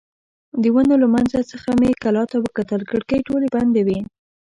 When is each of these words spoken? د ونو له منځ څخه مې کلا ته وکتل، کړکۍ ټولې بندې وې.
د 0.61 0.63
ونو 0.75 0.95
له 1.01 1.07
منځ 1.13 1.31
څخه 1.51 1.69
مې 1.79 1.91
کلا 2.03 2.23
ته 2.31 2.37
وکتل، 2.45 2.81
کړکۍ 2.91 3.19
ټولې 3.27 3.47
بندې 3.55 3.81
وې. 3.87 3.99